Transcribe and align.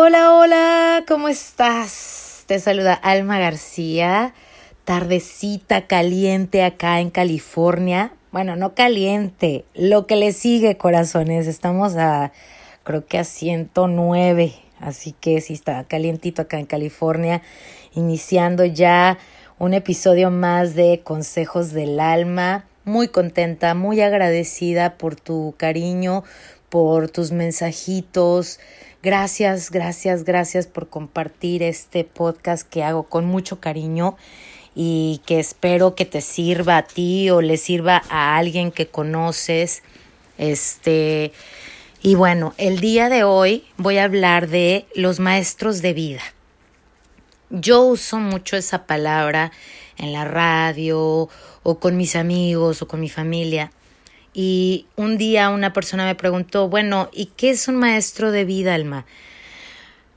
Hola, 0.00 0.32
hola, 0.32 1.04
¿cómo 1.08 1.28
estás? 1.28 2.44
Te 2.46 2.60
saluda 2.60 2.94
Alma 2.94 3.40
García, 3.40 4.32
tardecita 4.84 5.88
caliente 5.88 6.62
acá 6.62 7.00
en 7.00 7.10
California. 7.10 8.12
Bueno, 8.30 8.54
no 8.54 8.76
caliente, 8.76 9.64
lo 9.74 10.06
que 10.06 10.14
le 10.14 10.30
sigue, 10.30 10.76
corazones. 10.76 11.48
Estamos 11.48 11.96
a, 11.96 12.30
creo 12.84 13.06
que 13.06 13.18
a 13.18 13.24
109, 13.24 14.54
así 14.78 15.16
que 15.20 15.40
sí 15.40 15.54
está 15.54 15.82
calientito 15.82 16.42
acá 16.42 16.60
en 16.60 16.66
California, 16.66 17.42
iniciando 17.92 18.64
ya 18.64 19.18
un 19.58 19.74
episodio 19.74 20.30
más 20.30 20.76
de 20.76 21.00
Consejos 21.02 21.72
del 21.72 21.98
Alma. 21.98 22.66
Muy 22.84 23.08
contenta, 23.08 23.74
muy 23.74 24.00
agradecida 24.00 24.96
por 24.96 25.16
tu 25.16 25.56
cariño, 25.58 26.22
por 26.68 27.10
tus 27.10 27.32
mensajitos 27.32 28.60
Gracias, 29.00 29.70
gracias, 29.70 30.24
gracias 30.24 30.66
por 30.66 30.88
compartir 30.88 31.62
este 31.62 32.02
podcast 32.02 32.68
que 32.68 32.82
hago 32.82 33.04
con 33.04 33.26
mucho 33.26 33.60
cariño 33.60 34.16
y 34.74 35.20
que 35.24 35.38
espero 35.38 35.94
que 35.94 36.04
te 36.04 36.20
sirva 36.20 36.78
a 36.78 36.82
ti 36.82 37.30
o 37.30 37.40
le 37.40 37.58
sirva 37.58 38.02
a 38.10 38.36
alguien 38.36 38.72
que 38.72 38.88
conoces. 38.88 39.84
Este, 40.36 41.30
y 42.02 42.16
bueno, 42.16 42.54
el 42.58 42.80
día 42.80 43.08
de 43.08 43.22
hoy 43.22 43.64
voy 43.76 43.98
a 43.98 44.04
hablar 44.04 44.48
de 44.48 44.86
los 44.96 45.20
maestros 45.20 45.80
de 45.80 45.92
vida. 45.92 46.22
Yo 47.50 47.82
uso 47.82 48.18
mucho 48.18 48.56
esa 48.56 48.84
palabra 48.86 49.52
en 49.96 50.12
la 50.12 50.24
radio 50.24 51.28
o 51.62 51.78
con 51.78 51.96
mis 51.96 52.16
amigos 52.16 52.82
o 52.82 52.88
con 52.88 52.98
mi 52.98 53.08
familia 53.08 53.70
y 54.40 54.86
un 54.94 55.18
día 55.18 55.50
una 55.50 55.72
persona 55.72 56.04
me 56.04 56.14
preguntó, 56.14 56.68
bueno, 56.68 57.10
¿y 57.12 57.26
qué 57.36 57.50
es 57.50 57.66
un 57.66 57.74
maestro 57.74 58.30
de 58.30 58.44
vida, 58.44 58.72
Alma? 58.72 59.04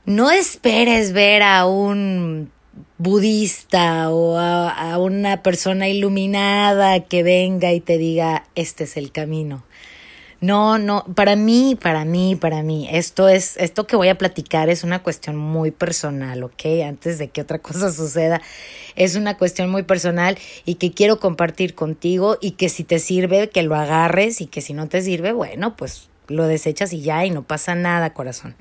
No 0.04 0.30
esperes 0.30 1.12
ver 1.12 1.42
a 1.42 1.66
un 1.66 2.52
budista 2.98 4.10
o 4.10 4.38
a, 4.38 4.96
una 4.98 5.42
persona 5.42 5.88
iluminada 5.88 7.00
que 7.00 7.24
venga 7.24 7.72
y 7.72 7.80
te 7.80 7.98
diga, 7.98 8.44
este 8.54 8.84
es 8.84 8.96
el 8.96 9.10
camino. 9.10 9.64
No, 10.42 10.76
no, 10.76 11.04
para 11.14 11.36
mí, 11.36 11.78
para 11.80 12.04
mí, 12.04 12.34
para 12.34 12.64
mí, 12.64 12.88
esto 12.90 13.28
es, 13.28 13.56
esto 13.58 13.86
que 13.86 13.94
voy 13.94 14.08
a 14.08 14.18
platicar 14.18 14.70
es 14.70 14.82
una 14.82 15.00
cuestión 15.00 15.36
muy 15.36 15.70
personal, 15.70 16.42
¿ok? 16.42 16.64
Antes 16.84 17.18
de 17.18 17.28
que 17.28 17.42
otra 17.42 17.60
cosa 17.60 17.92
suceda, 17.92 18.42
es 18.96 19.14
una 19.14 19.38
cuestión 19.38 19.70
muy 19.70 19.84
personal 19.84 20.36
y 20.64 20.74
que 20.74 20.90
quiero 20.90 21.20
compartir 21.20 21.76
contigo 21.76 22.38
y 22.40 22.52
que 22.52 22.70
si 22.70 22.82
te 22.82 22.98
sirve, 22.98 23.50
que 23.50 23.62
lo 23.62 23.76
agarres 23.76 24.40
y 24.40 24.48
que 24.48 24.62
si 24.62 24.72
no 24.74 24.88
te 24.88 25.00
sirve, 25.00 25.32
bueno, 25.32 25.76
pues 25.76 26.08
lo 26.26 26.48
desechas 26.48 26.92
y 26.92 27.02
ya 27.02 27.24
y 27.24 27.30
no 27.30 27.44
pasa 27.44 27.76
nada, 27.76 28.12
corazón. 28.12 28.56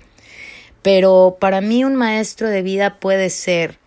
Pero 0.84 1.38
para 1.40 1.62
mí 1.62 1.84
un 1.84 1.96
maestro 1.96 2.48
de 2.48 2.62
vida 2.62 3.00
puede 3.00 3.32
ser 3.32 3.80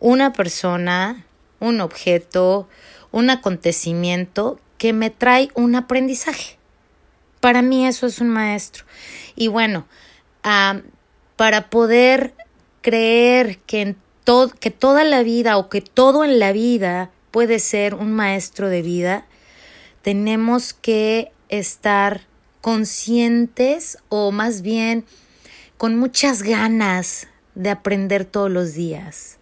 una 0.00 0.32
persona, 0.32 1.24
un 1.60 1.80
objeto, 1.80 2.68
un 3.12 3.30
acontecimiento 3.30 4.58
que 4.78 4.92
me 4.92 5.10
trae 5.10 5.50
un 5.54 5.76
aprendizaje 5.76 6.58
para 7.40 7.62
mí 7.62 7.86
eso 7.86 8.06
es 8.06 8.20
un 8.20 8.28
maestro. 8.28 8.84
Y 9.34 9.48
bueno, 9.48 9.86
para 11.36 11.70
poder 11.70 12.34
creer 12.82 13.58
que, 13.58 13.82
en 13.82 13.96
que 14.60 14.70
toda 14.70 15.04
la 15.04 15.22
vida 15.22 15.56
o 15.56 15.68
que 15.68 15.80
todo 15.80 16.24
en 16.24 16.38
la 16.38 16.52
vida 16.52 17.10
puede 17.30 17.58
ser 17.58 17.94
un 17.94 18.12
maestro 18.12 18.68
de 18.68 18.82
vida, 18.82 19.26
tenemos 20.02 20.72
que 20.72 21.32
estar 21.48 22.22
conscientes 22.60 23.98
o 24.08 24.30
más 24.30 24.62
bien 24.62 25.04
con 25.76 25.98
muchas 25.98 26.42
ganas 26.42 27.26
de 27.54 27.70
aprender 27.70 28.24
todos 28.24 28.50
los 28.50 28.74
días, 28.74 29.38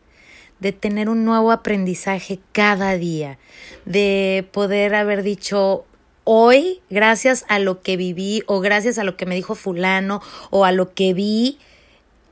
de 0.61 0.73
tener 0.73 1.09
un 1.09 1.25
nuevo 1.25 1.53
aprendizaje 1.53 2.41
cada 2.53 2.97
día, 2.97 3.39
de 3.85 4.49
poder 4.53 4.95
haber 4.95 5.23
dicho, 5.23 5.85
hoy, 6.31 6.83
gracias 6.91 7.47
a 7.49 7.59
lo 7.59 7.81
que 7.81 7.97
viví 7.97 8.43
o 8.47 8.61
gracias 8.61 8.99
a 8.99 9.05
lo 9.05 9.17
que 9.17 9.25
me 9.25 9.35
dijo 9.35 9.55
fulano 9.55 10.21
o 10.51 10.67
a 10.67 10.73
lo 10.73 10.93
que 10.93 11.15
vi, 11.15 11.57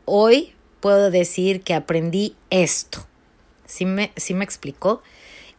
hoy 0.04 0.52
puedo 0.80 1.10
decir 1.10 1.62
que 1.62 1.72
aprendí 1.72 2.36
esto. 2.50 3.06
¿Sí 3.64 3.86
me, 3.86 4.12
me 4.34 4.44
explicó? 4.44 5.02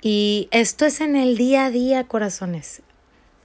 Y 0.04 0.50
esto 0.52 0.86
es 0.86 1.02
en 1.02 1.16
el 1.16 1.36
día 1.36 1.66
a 1.66 1.72
día, 1.72 2.04
corazones. 2.04 2.84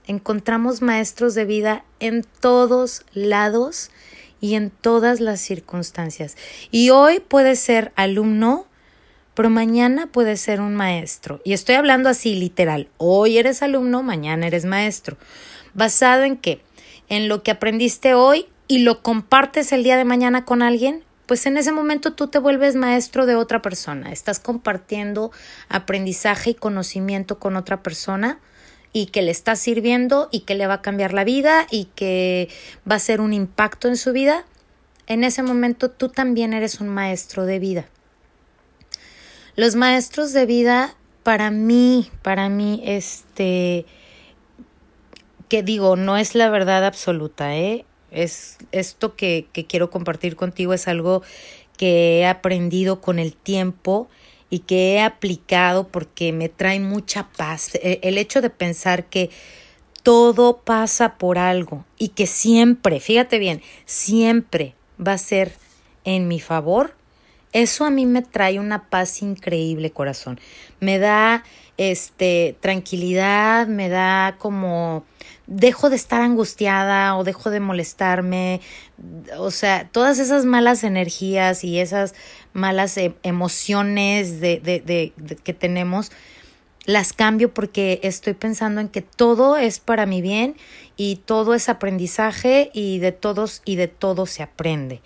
Encontramos 0.07 0.83
maestros 0.83 1.35
de 1.35 1.47
vida 1.47 1.87
en 1.99 2.27
todos 2.41 3.07
lados 3.15 3.91
y 4.43 4.57
en 4.57 4.69
todas 4.69 5.21
las 5.21 5.41
circunstancias. 5.41 6.37
Y 6.71 6.91
hoy 6.91 7.21
puede 7.21 7.57
ser 7.57 7.93
alumno 7.97 8.67
pero 9.35 9.51
mañana 9.51 10.09
puedes 10.09 10.41
ser 10.41 10.61
un 10.61 10.75
maestro. 10.75 11.41
Y 11.45 11.53
estoy 11.53 11.77
hablando 11.77 12.09
así 12.09 12.35
literal. 12.35 12.89
Hoy 12.99 13.39
eres 13.39 13.63
alumno, 13.63 14.03
mañana 14.03 14.47
eres 14.47 14.65
maestro. 14.65 15.17
¿Basado 15.75 16.25
en 16.25 16.37
qué? 16.37 16.63
En 17.09 17.29
lo 17.29 17.43
que 17.43 17.51
aprendiste 17.51 18.15
hoy 18.15 18.47
y 18.69 18.79
lo 18.81 19.03
compartes 19.03 19.73
el 19.73 19.85
día 19.85 19.97
de 19.97 20.05
mañana 20.05 20.45
con 20.45 20.63
alguien, 20.63 21.05
pues 21.27 21.47
en 21.47 21.57
ese 21.57 21.73
momento 21.73 22.13
tú 22.13 22.29
te 22.29 22.39
vuelves 22.39 22.75
maestro 22.75 23.27
de 23.27 23.37
otra 23.37 23.63
persona. 23.63 24.13
Estás 24.13 24.39
compartiendo 24.39 25.31
aprendizaje 25.69 26.51
y 26.51 26.55
conocimiento 26.55 27.39
con 27.39 27.57
otra 27.57 27.83
persona 27.83 28.39
y 28.93 29.07
que 29.07 29.23
le 29.23 29.31
está 29.31 29.57
sirviendo 29.57 30.29
y 30.31 30.41
que 30.41 30.55
le 30.55 30.67
va 30.67 30.75
a 30.75 30.83
cambiar 30.83 31.15
la 31.15 31.25
vida 31.25 31.67
y 31.71 31.87
que 31.95 32.49
va 32.91 32.97
a 32.97 32.99
ser 32.99 33.21
un 33.21 33.33
impacto 33.33 33.89
en 33.89 33.97
su 33.97 34.13
vida. 34.13 34.45
En 35.07 35.25
ese 35.25 35.43
momento 35.43 35.91
tú 35.91 36.09
también 36.11 36.53
eres 36.53 36.81
un 36.81 36.89
maestro 36.89 37.47
de 37.47 37.59
vida. 37.59 37.89
Los 39.55 39.75
maestros 39.75 40.33
de 40.33 40.47
vida, 40.47 40.95
para 41.23 41.51
mí, 41.51 42.11
para 42.23 42.49
mí, 42.49 42.83
este, 42.87 43.85
que 45.49 45.63
digo, 45.63 45.97
no 45.97 46.17
es 46.17 46.35
la 46.35 46.49
verdad 46.49 46.87
absoluta, 46.87 47.55
¿eh? 47.55 47.85
Es 48.11 48.57
esto 48.73 49.15
que, 49.15 49.49
que 49.53 49.67
quiero 49.67 49.91
compartir 49.91 50.37
contigo, 50.37 50.73
es 50.73 50.89
algo 50.89 51.23
que 51.77 52.21
he 52.21 52.27
aprendido 52.27 53.03
con 53.03 53.19
el 53.19 53.35
tiempo 53.35 54.09
y 54.49 54.61
que 54.61 54.95
he 54.95 55.03
aplicado 55.03 55.89
porque 55.89 56.33
me 56.33 56.49
trae 56.49 56.81
mucha 56.81 57.29
paz. 57.37 57.75
E, 57.75 58.01
el 58.03 58.17
hecho 58.17 58.41
de 58.41 58.49
pensar 58.49 59.07
que 59.07 59.29
todo 60.03 60.59
pasa 60.59 61.19
por 61.19 61.39
algo 61.39 61.85
y 61.99 62.09
que 62.09 62.27
siempre, 62.27 63.01
fíjate 63.01 63.39
bien, 63.39 63.61
siempre 63.85 64.75
va 64.99 65.13
a 65.13 65.19
ser 65.19 65.53
en 66.05 66.27
mi 66.27 66.41
favor 66.41 66.95
eso 67.53 67.85
a 67.85 67.91
mí 67.91 68.07
me 68.07 68.23
trae 68.23 68.59
una 68.59 68.89
paz 68.89 69.23
increíble, 69.23 69.91
corazón. 69.91 70.41
Me 70.81 70.99
da 70.99 71.45
este 71.77 72.57
tranquilidad, 72.61 73.67
me 73.67 73.89
da 73.89 74.37
como 74.39 75.05
dejo 75.47 75.91
de 75.91 75.97
estar 75.97 76.23
angustiada 76.23 77.17
o 77.17 77.25
dejo 77.25 77.51
de 77.51 77.61
molestarme, 77.61 78.61
o 79.37 79.51
sea, 79.51 79.89
todas 79.91 80.19
esas 80.19 80.45
malas 80.45 80.85
energías 80.85 81.65
y 81.65 81.79
esas 81.79 82.15
malas 82.53 82.97
e 82.97 83.15
emociones 83.23 84.41
de, 84.41 84.61
de, 84.61 84.81
de, 84.81 85.37
que 85.37 85.53
tenemos, 85.53 86.13
las 86.85 87.13
cambio 87.13 87.53
porque 87.53 88.01
estoy 88.03 88.35
pensando 88.35 88.81
en 88.81 88.89
que 88.89 89.03
todo 89.03 89.57
es 89.57 89.79
para 89.79 90.07
mi 90.07 90.23
bien 90.23 90.57
y 90.97 91.17
todo 91.17 91.55
es 91.55 91.69
aprendizaje 91.69 92.71
y 92.73 92.99
de 92.99 93.13
todos 93.13 93.63
y 93.65 93.77
de 93.77 93.89
todo 93.89 94.27
se 94.27 94.43
aprende 94.43 95.01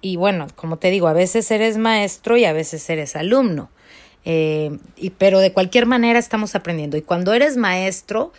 y 0.00 0.16
bueno, 0.16 0.46
como 0.54 0.78
te 0.78 0.90
digo, 0.90 1.08
a 1.08 1.12
veces 1.12 1.50
eres 1.50 1.78
maestro 1.78 2.36
y 2.36 2.44
a 2.44 2.52
veces 2.52 2.88
eres 2.90 3.16
alumno. 3.16 3.70
Eh, 4.24 4.76
y, 4.96 5.10
pero 5.10 5.38
de 5.38 5.52
cualquier 5.52 5.86
manera 5.86 6.18
estamos 6.18 6.54
aprendiendo. 6.54 6.96
Y 6.96 7.02
cuando 7.02 7.32
eres 7.32 7.56
maestro 7.56 8.32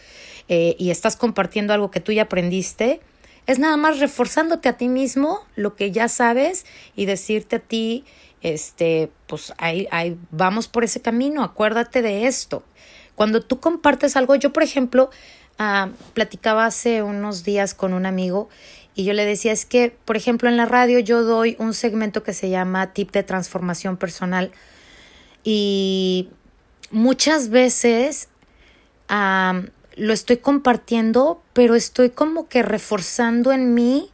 eh, 0.50 0.75
y 0.78 0.91
estás 0.91 1.16
compartiendo 1.16 1.74
algo 1.74 1.91
que 1.91 2.02
tú 2.02 2.12
ya 2.12 2.24
aprendiste, 2.24 3.00
es 3.46 3.57
nada 3.57 3.78
más 3.78 4.00
reforzándote 4.00 4.68
a 4.68 4.74
ti 4.78 4.90
mismo 4.90 5.40
lo 5.56 5.75
que 5.75 5.91
ya 5.91 6.09
sabes 6.09 6.66
y 6.96 7.06
decirte 7.06 7.56
a 7.56 7.60
ti, 7.60 8.04
este, 8.42 9.10
pues 9.27 9.54
ahí, 9.57 9.88
ahí 9.92 10.18
vamos 10.31 10.68
por 10.68 10.83
ese 10.83 11.01
camino, 11.01 11.44
acuérdate 11.44 12.01
de 12.01 12.27
esto. 12.27 12.63
Cuando 13.16 13.42
tú 13.42 13.62
compartes 13.62 14.18
algo, 14.18 14.36
yo 14.36 14.51
por 14.51 14.63
ejemplo, 14.63 15.10
platicaba 16.13 16.66
hace 16.66 17.01
unos 17.01 17.44
días 17.44 17.74
con 17.74 17.94
un 17.94 18.06
amigo 18.06 18.50
y 18.97 19.03
yo 19.03 19.13
le 19.13 19.25
decía, 19.25 19.51
es 19.51 19.67
que, 19.67 19.95
por 20.05 20.17
ejemplo, 20.17 20.49
en 20.49 20.57
la 20.57 20.65
radio 20.65 20.97
yo 20.97 21.21
doy 21.21 21.55
un 21.59 21.75
segmento 21.75 22.23
que 22.23 22.33
se 22.33 22.49
llama 22.49 22.94
Tip 22.94 23.11
de 23.11 23.21
Transformación 23.21 23.95
Personal. 23.95 24.51
Y 25.44 26.29
muchas 26.89 27.49
veces 27.49 28.27
lo 29.07 30.13
estoy 30.13 30.38
compartiendo, 30.38 31.44
pero 31.53 31.75
estoy 31.75 32.09
como 32.09 32.49
que 32.49 32.63
reforzando 32.63 33.51
en 33.51 33.75
mí 33.75 34.09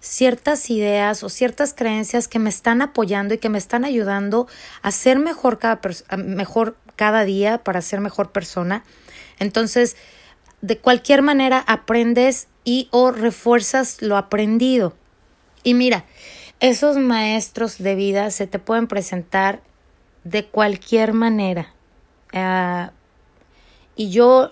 ciertas 0.00 0.70
ideas 0.70 1.22
o 1.24 1.28
ciertas 1.28 1.74
creencias 1.74 2.26
que 2.26 2.38
me 2.38 2.48
están 2.48 2.80
apoyando 2.80 3.34
y 3.34 3.38
que 3.38 3.50
me 3.50 3.58
están 3.58 3.84
ayudando 3.84 4.48
a 4.80 4.92
ser 4.92 5.18
mejor 5.18 5.58
cada, 5.58 5.78
mejor 6.16 6.78
cada 6.96 7.26
día 7.26 7.58
para 7.58 7.82
ser 7.82 8.00
mejor 8.00 8.32
persona. 8.32 8.82
Entonces, 9.38 9.94
de 10.62 10.78
cualquier 10.78 11.20
manera 11.20 11.62
aprendes 11.66 12.48
y 12.64 12.88
o 12.90 13.10
refuerzas 13.10 14.02
lo 14.02 14.16
aprendido. 14.16 14.94
Y 15.62 15.74
mira, 15.74 16.04
esos 16.60 16.96
maestros 16.96 17.78
de 17.78 17.94
vida 17.94 18.30
se 18.30 18.46
te 18.46 18.58
pueden 18.58 18.86
presentar 18.86 19.62
de 20.24 20.44
cualquier 20.46 21.12
manera. 21.12 21.74
Ah, 22.32 22.92
y 23.96 24.10
yo 24.10 24.50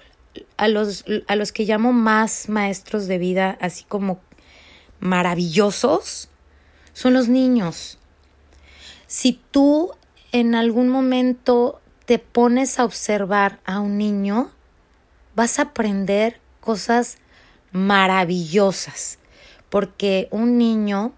a 0.56 0.68
los, 0.68 1.04
a 1.26 1.36
los 1.36 1.52
que 1.52 1.64
llamo 1.64 1.92
más 1.92 2.48
maestros 2.48 3.06
de 3.06 3.18
vida, 3.18 3.56
así 3.60 3.84
como 3.84 4.20
maravillosos, 5.00 6.28
son 6.92 7.14
los 7.14 7.28
niños. 7.28 7.98
Si 9.06 9.40
tú 9.50 9.92
en 10.32 10.54
algún 10.54 10.88
momento 10.88 11.80
te 12.04 12.18
pones 12.18 12.78
a 12.78 12.84
observar 12.84 13.60
a 13.64 13.80
un 13.80 13.98
niño, 13.98 14.50
vas 15.34 15.58
a 15.58 15.62
aprender 15.62 16.40
cosas 16.60 17.18
maravillosas, 17.72 19.18
porque 19.68 20.28
un 20.30 20.58
niño 20.58 21.12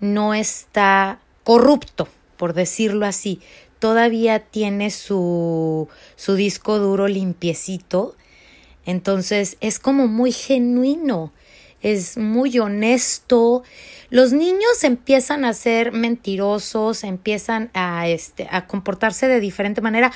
no 0.00 0.34
está 0.34 1.20
corrupto, 1.44 2.08
por 2.36 2.54
decirlo 2.54 3.06
así, 3.06 3.40
todavía 3.78 4.40
tiene 4.40 4.90
su, 4.90 5.88
su 6.16 6.34
disco 6.34 6.78
duro 6.78 7.08
limpiecito, 7.08 8.16
entonces 8.86 9.56
es 9.60 9.78
como 9.78 10.06
muy 10.06 10.32
genuino, 10.32 11.32
es 11.82 12.16
muy 12.18 12.58
honesto. 12.58 13.62
Los 14.10 14.32
niños 14.32 14.84
empiezan 14.84 15.44
a 15.44 15.54
ser 15.54 15.92
mentirosos, 15.92 17.04
empiezan 17.04 17.70
a, 17.74 18.08
este, 18.08 18.48
a 18.50 18.66
comportarse 18.66 19.28
de 19.28 19.40
diferente 19.40 19.80
manera 19.80 20.12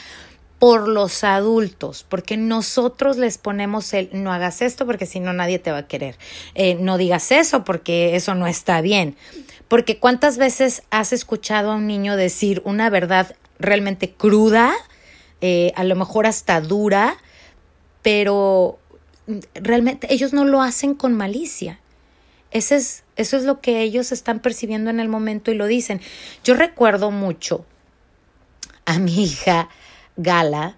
por 0.64 0.88
los 0.88 1.24
adultos, 1.24 2.06
porque 2.08 2.38
nosotros 2.38 3.18
les 3.18 3.36
ponemos 3.36 3.92
el 3.92 4.08
no 4.14 4.32
hagas 4.32 4.62
esto 4.62 4.86
porque 4.86 5.04
si 5.04 5.20
no 5.20 5.34
nadie 5.34 5.58
te 5.58 5.70
va 5.70 5.76
a 5.76 5.86
querer, 5.86 6.16
eh, 6.54 6.76
no 6.76 6.96
digas 6.96 7.32
eso 7.32 7.64
porque 7.64 8.16
eso 8.16 8.34
no 8.34 8.46
está 8.46 8.80
bien, 8.80 9.14
porque 9.68 9.98
cuántas 9.98 10.38
veces 10.38 10.82
has 10.88 11.12
escuchado 11.12 11.70
a 11.70 11.74
un 11.74 11.86
niño 11.86 12.16
decir 12.16 12.62
una 12.64 12.88
verdad 12.88 13.36
realmente 13.58 14.12
cruda, 14.12 14.72
eh, 15.42 15.74
a 15.76 15.84
lo 15.84 15.96
mejor 15.96 16.26
hasta 16.26 16.62
dura, 16.62 17.18
pero 18.00 18.78
realmente 19.52 20.14
ellos 20.14 20.32
no 20.32 20.46
lo 20.46 20.62
hacen 20.62 20.94
con 20.94 21.12
malicia. 21.12 21.78
Ese 22.52 22.76
es, 22.76 23.04
eso 23.16 23.36
es 23.36 23.44
lo 23.44 23.60
que 23.60 23.82
ellos 23.82 24.12
están 24.12 24.40
percibiendo 24.40 24.88
en 24.88 24.98
el 24.98 25.10
momento 25.10 25.50
y 25.50 25.56
lo 25.56 25.66
dicen. 25.66 26.00
Yo 26.42 26.54
recuerdo 26.54 27.10
mucho 27.10 27.66
a 28.86 28.98
mi 28.98 29.24
hija 29.24 29.68
Gala, 30.16 30.76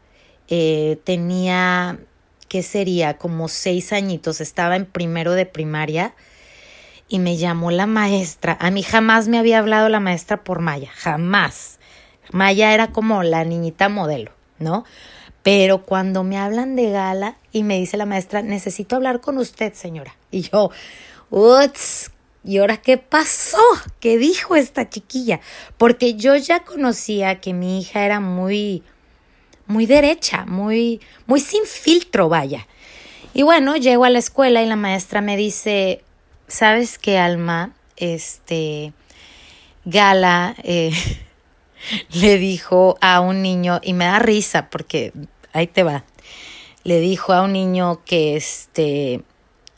eh, 0.48 0.98
tenía, 1.04 1.98
¿qué 2.48 2.62
sería? 2.62 3.18
Como 3.18 3.48
seis 3.48 3.92
añitos, 3.92 4.40
estaba 4.40 4.76
en 4.76 4.86
primero 4.86 5.32
de 5.32 5.46
primaria 5.46 6.14
y 7.08 7.18
me 7.18 7.36
llamó 7.36 7.70
la 7.70 7.86
maestra. 7.86 8.56
A 8.60 8.70
mí 8.70 8.82
jamás 8.82 9.28
me 9.28 9.38
había 9.38 9.58
hablado 9.58 9.88
la 9.88 10.00
maestra 10.00 10.42
por 10.42 10.60
Maya, 10.60 10.90
jamás. 10.94 11.78
Maya 12.32 12.74
era 12.74 12.92
como 12.92 13.22
la 13.22 13.44
niñita 13.44 13.88
modelo, 13.88 14.32
¿no? 14.58 14.84
Pero 15.42 15.82
cuando 15.82 16.24
me 16.24 16.38
hablan 16.38 16.74
de 16.74 16.90
gala 16.90 17.36
y 17.52 17.62
me 17.62 17.78
dice 17.78 17.96
la 17.96 18.06
maestra, 18.06 18.42
necesito 18.42 18.96
hablar 18.96 19.20
con 19.20 19.38
usted, 19.38 19.72
señora. 19.74 20.16
Y 20.32 20.42
yo, 20.42 20.70
uts, 21.30 22.10
¿y 22.42 22.58
ahora 22.58 22.78
qué 22.78 22.98
pasó? 22.98 23.62
¿Qué 24.00 24.18
dijo 24.18 24.56
esta 24.56 24.90
chiquilla? 24.90 25.40
Porque 25.78 26.14
yo 26.14 26.34
ya 26.34 26.64
conocía 26.64 27.40
que 27.40 27.52
mi 27.52 27.80
hija 27.80 28.04
era 28.04 28.18
muy, 28.18 28.82
muy 29.66 29.86
derecha, 29.86 30.44
muy, 30.46 31.00
muy 31.26 31.40
sin 31.40 31.64
filtro, 31.64 32.28
vaya. 32.28 32.66
Y 33.34 33.42
bueno, 33.42 33.76
llego 33.76 34.04
a 34.04 34.10
la 34.10 34.18
escuela 34.18 34.62
y 34.62 34.66
la 34.66 34.76
maestra 34.76 35.20
me 35.20 35.36
dice, 35.36 36.02
¿sabes 36.48 36.98
qué, 36.98 37.18
Alma? 37.18 37.72
Este, 37.96 38.92
Gala, 39.84 40.54
eh, 40.62 40.92
le 42.12 42.38
dijo 42.38 42.96
a 43.00 43.20
un 43.20 43.42
niño, 43.42 43.80
y 43.82 43.92
me 43.92 44.06
da 44.06 44.18
risa 44.18 44.70
porque 44.70 45.12
ahí 45.52 45.66
te 45.66 45.82
va, 45.82 46.04
le 46.84 47.00
dijo 47.00 47.32
a 47.32 47.42
un 47.42 47.52
niño 47.52 48.02
que 48.04 48.36
este, 48.36 49.22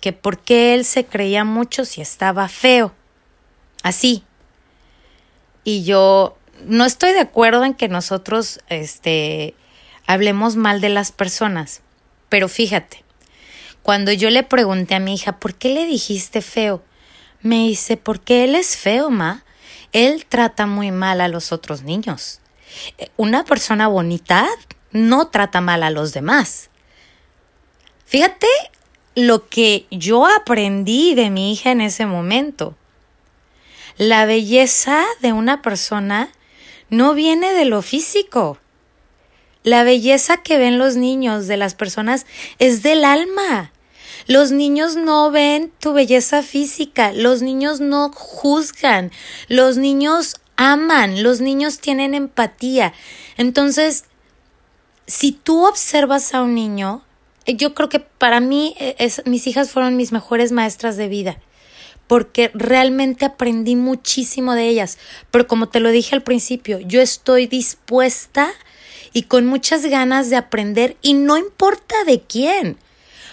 que 0.01 0.13
porque 0.13 0.75
él 0.75 0.85
se 0.85 1.05
creía 1.05 1.45
mucho 1.45 1.85
si 1.85 2.01
estaba 2.01 2.49
feo, 2.49 2.93
así. 3.83 4.25
Y 5.65 5.85
yo 5.85 6.37
no 6.65 6.85
estoy 6.85 7.13
de 7.13 7.21
acuerdo 7.21 7.65
en 7.65 7.75
que 7.75 7.89
nosotros, 7.89 8.61
este, 8.69 9.55
hablemos 10.09 10.57
mal 10.57 10.81
de 10.81 10.89
las 10.89 11.13
personas, 11.13 11.83
pero 12.29 12.49
fíjate, 12.49 13.05
cuando 13.83 14.11
yo 14.11 14.31
le 14.31 14.43
pregunté 14.43 14.95
a 14.95 15.01
mi 15.01 15.15
hija, 15.15 15.39
¿por 15.39 15.55
qué 15.55 15.69
le 15.69 15.85
dijiste 15.85 16.41
feo? 16.41 16.83
Me 17.43 17.69
dice, 17.69 17.99
porque 17.99 18.43
él 18.43 18.55
es 18.57 18.77
feo, 18.77 19.11
ma 19.11 19.45
él 19.93 20.27
trata 20.27 20.67
muy 20.67 20.91
mal 20.91 21.21
a 21.21 21.29
los 21.29 21.53
otros 21.53 21.83
niños. 21.83 22.41
Una 23.17 23.45
persona 23.45 23.87
bonita 23.87 24.49
no 24.93 25.29
trata 25.29 25.61
mal 25.61 25.83
a 25.83 25.91
los 25.91 26.13
demás. 26.13 26.71
Fíjate 28.07 28.49
lo 29.15 29.49
que 29.49 29.87
yo 29.91 30.27
aprendí 30.27 31.15
de 31.15 31.29
mi 31.29 31.53
hija 31.53 31.71
en 31.71 31.83
ese 31.83 32.07
momento. 32.07 32.77
La 33.99 34.25
belleza 34.25 35.05
de 35.21 35.35
una 35.35 35.61
persona 35.61 36.31
no 36.89 37.13
viene 37.13 37.53
de 37.53 37.67
lo 37.67 37.83
físico. 37.83 38.59
La 39.65 39.85
belleza 39.85 40.39
que 40.39 40.59
ven 40.59 40.79
los 40.79 40.97
niños 40.97 41.47
de 41.47 41.57
las 41.57 41.75
personas 41.75 42.27
es 42.59 42.83
del 42.83 43.05
alma. 43.05 43.73
Los 44.27 44.53
niños 44.53 44.97
no 44.97 45.31
ven 45.31 45.73
tu 45.81 45.93
belleza 45.93 46.43
física, 46.43 47.13
los 47.13 47.43
niños 47.43 47.81
no 47.81 48.11
juzgan, 48.13 49.11
los 49.49 49.77
niños 49.77 50.37
aman, 50.57 51.23
los 51.23 51.41
niños 51.41 51.79
tienen 51.79 52.15
empatía. 52.15 52.93
Entonces, 53.37 54.05
si 55.07 55.33
tú 55.33 55.67
observas 55.67 56.35
a 56.35 56.43
un 56.43 56.55
niño, 56.55 57.05
eh, 57.47 57.57
yo 57.57 57.75
creo 57.75 57.89
que 57.89 58.01
para 58.01 58.41
mí 58.41 58.75
eh, 58.79 59.11
mis 59.25 59.47
hijas 59.47 59.71
fueron 59.71 59.97
mis 59.97 60.13
mejores 60.13 60.53
maestras 60.53 60.97
de 60.97 61.09
vida 61.09 61.39
porque 62.09 62.51
realmente 62.55 63.27
aprendí 63.27 63.77
muchísimo 63.77 64.55
de 64.55 64.69
ellas. 64.69 64.99
Pero 65.31 65.47
como 65.47 65.69
te 65.69 65.79
lo 65.79 65.91
dije 65.91 66.17
al 66.17 66.23
principio, 66.23 66.81
yo 66.81 67.01
estoy 67.01 67.47
dispuesta 67.47 68.51
y 69.13 69.23
con 69.23 69.47
muchas 69.47 69.85
ganas 69.87 70.31
de 70.31 70.37
aprender 70.37 70.97
y 71.03 71.15
no 71.15 71.37
importa 71.37 72.05
de 72.05 72.21
quién. 72.23 72.79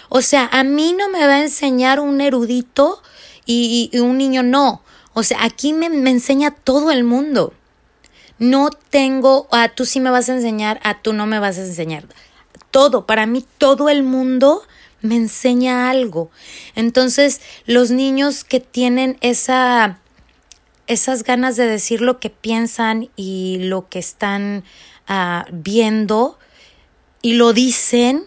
O 0.08 0.22
sea, 0.22 0.48
a 0.52 0.64
mí 0.64 0.94
no 0.96 1.08
me 1.08 1.26
va 1.26 1.34
a 1.34 1.42
enseñar 1.42 2.00
un 2.00 2.20
erudito 2.20 3.02
y, 3.44 3.90
un 3.98 4.18
niño 4.18 4.42
no. 4.42 4.82
O 5.14 5.22
sea, 5.22 5.42
aquí 5.44 5.72
me, 5.72 5.88
me, 5.88 6.10
enseña 6.10 6.50
todo 6.50 6.90
el 6.90 7.04
mundo. 7.04 7.54
No 8.38 8.70
tengo, 8.70 9.48
a 9.50 9.68
tú 9.68 9.86
sí 9.86 10.00
me 10.00 10.10
vas 10.10 10.28
a 10.28 10.34
enseñar, 10.34 10.78
a 10.82 11.00
tú 11.00 11.12
no 11.12 11.26
me 11.26 11.38
vas 11.38 11.58
a 11.58 11.62
enseñar. 11.62 12.04
Todo, 12.70 13.06
para 13.06 13.26
mí 13.26 13.44
todo 13.58 13.88
el 13.88 14.02
mundo 14.02 14.62
me 15.00 15.16
enseña 15.16 15.90
algo. 15.90 16.30
Entonces, 16.74 17.40
los 17.64 17.90
niños 17.90 18.44
que 18.44 18.60
tienen 18.60 19.16
esa, 19.22 19.98
esas 20.86 21.22
ganas 21.22 21.56
de 21.56 21.66
decir 21.66 22.00
lo 22.02 22.20
que 22.20 22.30
piensan 22.30 23.08
y 23.16 23.58
lo 23.60 23.88
que 23.88 23.98
están 23.98 24.64
uh, 25.08 25.44
viendo 25.52 26.38
y 27.22 27.34
lo 27.34 27.52
dicen, 27.52 28.26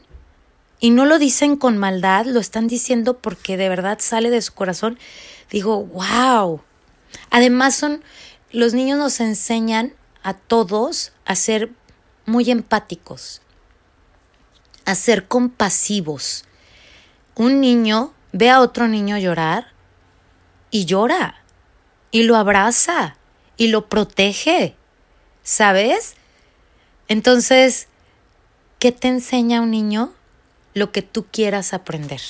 y 0.79 0.91
no 0.91 1.05
lo 1.05 1.19
dicen 1.19 1.57
con 1.57 1.77
maldad, 1.77 2.25
lo 2.25 2.39
están 2.39 2.67
diciendo 2.67 3.17
porque 3.17 3.57
de 3.57 3.69
verdad 3.69 3.99
sale 4.01 4.29
de 4.29 4.41
su 4.41 4.53
corazón. 4.53 4.97
Digo, 5.49 5.85
wow. 5.85 6.61
Además 7.29 7.75
son, 7.75 8.03
los 8.51 8.73
niños 8.73 8.97
nos 8.97 9.19
enseñan 9.19 9.93
a 10.23 10.33
todos 10.33 11.11
a 11.25 11.35
ser 11.35 11.71
muy 12.25 12.49
empáticos, 12.49 13.41
a 14.85 14.95
ser 14.95 15.27
compasivos. 15.27 16.45
Un 17.35 17.59
niño 17.59 18.13
ve 18.31 18.49
a 18.49 18.61
otro 18.61 18.87
niño 18.87 19.17
llorar 19.17 19.73
y 20.71 20.85
llora 20.85 21.43
y 22.11 22.23
lo 22.23 22.35
abraza 22.35 23.17
y 23.57 23.67
lo 23.67 23.87
protege, 23.87 24.75
¿sabes? 25.43 26.15
Entonces, 27.09 27.89
¿qué 28.79 28.93
te 28.93 29.09
enseña 29.09 29.61
un 29.61 29.71
niño? 29.71 30.13
lo 30.73 30.91
que 30.91 31.01
tú 31.01 31.25
quieras 31.31 31.73
aprender. 31.73 32.21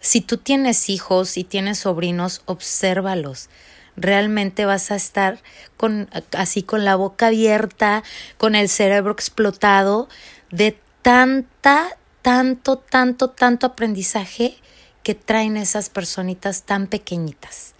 Si 0.00 0.20
tú 0.20 0.36
tienes 0.36 0.90
hijos 0.90 1.36
y 1.38 1.44
tienes 1.44 1.78
sobrinos, 1.78 2.42
obsérvalos. 2.44 3.48
Realmente 3.96 4.66
vas 4.66 4.90
a 4.90 4.96
estar 4.96 5.40
con, 5.76 6.10
así 6.32 6.62
con 6.62 6.84
la 6.84 6.96
boca 6.96 7.28
abierta, 7.28 8.02
con 8.36 8.54
el 8.54 8.68
cerebro 8.68 9.12
explotado 9.12 10.08
de 10.50 10.78
tanta, 11.02 11.96
tanto, 12.20 12.76
tanto, 12.78 13.30
tanto 13.30 13.66
aprendizaje 13.66 14.56
que 15.02 15.14
traen 15.14 15.56
esas 15.56 15.90
personitas 15.90 16.64
tan 16.64 16.86
pequeñitas. 16.86 17.73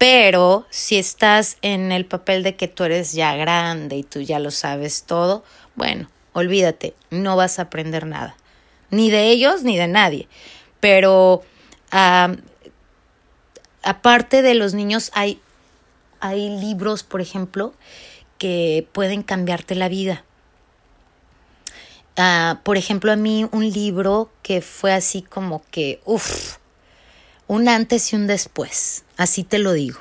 Pero 0.00 0.64
si 0.70 0.96
estás 0.96 1.58
en 1.60 1.92
el 1.92 2.06
papel 2.06 2.42
de 2.42 2.56
que 2.56 2.68
tú 2.68 2.84
eres 2.84 3.12
ya 3.12 3.36
grande 3.36 3.96
y 3.96 4.02
tú 4.02 4.22
ya 4.22 4.38
lo 4.38 4.50
sabes 4.50 5.02
todo, 5.02 5.44
bueno, 5.74 6.08
olvídate, 6.32 6.94
no 7.10 7.36
vas 7.36 7.58
a 7.58 7.64
aprender 7.64 8.06
nada, 8.06 8.34
ni 8.90 9.10
de 9.10 9.28
ellos 9.28 9.62
ni 9.62 9.76
de 9.76 9.88
nadie. 9.88 10.26
Pero 10.80 11.42
aparte 13.82 14.40
de 14.40 14.54
los 14.54 14.72
niños, 14.72 15.10
hay, 15.12 15.38
hay 16.20 16.48
libros, 16.48 17.02
por 17.02 17.20
ejemplo, 17.20 17.74
que 18.38 18.88
pueden 18.92 19.22
cambiarte 19.22 19.74
la 19.74 19.90
vida. 19.90 20.24
Ah, 22.16 22.60
por 22.62 22.78
ejemplo, 22.78 23.12
a 23.12 23.16
mí 23.16 23.46
un 23.52 23.70
libro 23.70 24.30
que 24.42 24.62
fue 24.62 24.94
así 24.94 25.20
como 25.20 25.62
que, 25.70 26.00
uff, 26.06 26.56
un 27.48 27.68
antes 27.68 28.14
y 28.14 28.16
un 28.16 28.26
después, 28.26 29.04
así 29.20 29.44
te 29.44 29.58
lo 29.58 29.74
digo. 29.74 30.00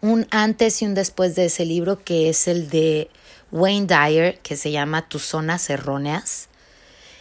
Un 0.00 0.26
antes 0.32 0.82
y 0.82 0.86
un 0.86 0.94
después 0.94 1.36
de 1.36 1.44
ese 1.44 1.64
libro 1.64 2.02
que 2.02 2.28
es 2.28 2.48
el 2.48 2.68
de 2.70 3.08
Wayne 3.52 3.86
Dyer, 3.86 4.40
que 4.40 4.56
se 4.56 4.72
llama 4.72 5.08
Tus 5.08 5.22
zonas 5.22 5.70
erróneas, 5.70 6.48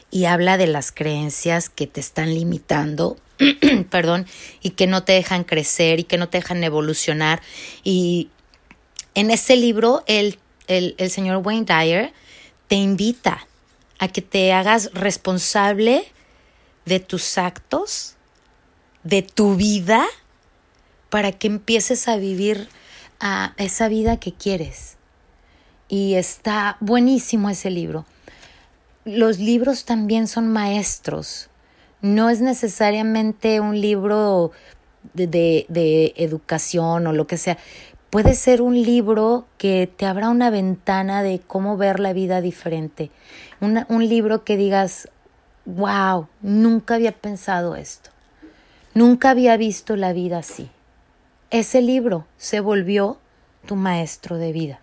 y 0.09 0.25
habla 0.25 0.57
de 0.57 0.65
las 0.65 0.91
creencias 0.91 1.69
que 1.69 1.85
te 1.85 1.99
están 1.99 2.33
limitando, 2.33 3.17
perdón, 3.91 4.25
y 4.61 4.71
que 4.71 4.87
no 4.87 5.03
te 5.03 5.13
dejan 5.13 5.43
crecer 5.43 5.99
y 5.99 6.05
que 6.05 6.17
no 6.17 6.27
te 6.27 6.39
dejan 6.39 6.63
evolucionar. 6.63 7.39
Y 7.83 8.29
en 9.13 9.29
ese 9.29 9.55
libro, 9.57 10.03
el, 10.07 10.39
el, 10.65 10.95
el 10.97 11.11
señor 11.11 11.45
Wayne 11.45 11.65
Dyer 11.65 12.13
te 12.67 12.75
invita 12.77 13.45
a 13.99 14.07
que 14.07 14.23
te 14.23 14.53
hagas 14.53 14.89
responsable 14.95 16.03
de 16.85 16.99
tus 16.99 17.37
actos, 17.37 18.15
de 19.03 19.21
tu 19.21 19.55
vida, 19.55 20.03
para 21.11 21.33
que 21.33 21.45
empieces 21.45 22.07
a 22.07 22.15
vivir 22.15 22.69
esa 23.57 23.87
vida 23.87 24.17
que 24.17 24.33
quieres. 24.33 24.97
Y 25.87 26.15
está 26.15 26.77
buenísimo 26.79 27.51
ese 27.51 27.69
libro. 27.69 28.05
Los 29.05 29.37
libros 29.37 29.85
también 29.85 30.27
son 30.27 30.47
maestros. 30.47 31.49
No 32.01 32.31
es 32.31 32.41
necesariamente 32.41 33.59
un 33.59 33.79
libro 33.79 34.51
de, 35.13 35.27
de 35.67 36.13
educación 36.15 37.05
o 37.05 37.13
lo 37.13 37.27
que 37.27 37.37
sea 37.37 37.57
puede 38.09 38.35
ser 38.35 38.61
un 38.61 38.81
libro 38.81 39.45
que 39.57 39.89
te 39.93 40.05
abra 40.05 40.29
una 40.29 40.49
ventana 40.49 41.23
de 41.23 41.39
cómo 41.39 41.77
ver 41.77 41.99
la 41.99 42.13
vida 42.13 42.41
diferente. 42.41 43.09
un 43.59 44.09
libro 44.09 44.43
que 44.43 44.57
digas, 44.57 45.07
wow, 45.65 46.27
nunca 46.41 46.95
había 46.95 47.13
pensado 47.13 47.75
esto. 47.75 48.09
Nunca 48.93 49.29
había 49.29 49.55
visto 49.55 49.95
la 49.95 50.11
vida 50.11 50.39
así. 50.39 50.69
Ese 51.51 51.81
libro 51.81 52.25
se 52.37 52.61
volvió 52.61 53.19
tu 53.65 53.75
maestro 53.75 54.37
de 54.37 54.51
vida. 54.53 54.79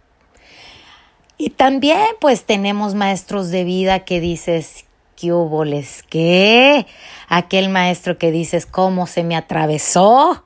Y 1.38 1.50
también 1.50 2.06
pues 2.20 2.44
tenemos 2.44 2.94
maestros 2.94 3.50
de 3.50 3.64
vida 3.64 4.00
que 4.00 4.20
dices, 4.20 4.84
¿qué 5.16 5.32
hubo 5.32 5.64
les 5.64 6.02
qué? 6.02 6.86
Aquel 7.28 7.70
maestro 7.70 8.18
que 8.18 8.30
dices, 8.30 8.66
¿cómo 8.66 9.06
se 9.06 9.24
me 9.24 9.34
atravesó? 9.36 10.44